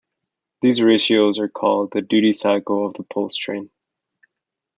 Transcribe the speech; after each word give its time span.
These 0.63 0.81
ratios 0.81 1.37
are 1.37 1.47
called 1.47 1.91
the 1.93 2.01
"duty 2.01 2.31
cycle" 2.31 2.87
of 2.87 2.95
the 2.95 3.03
pulse 3.03 3.35
train. 3.35 3.69